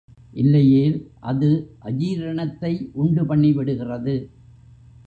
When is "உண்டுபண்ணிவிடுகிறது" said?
2.95-4.15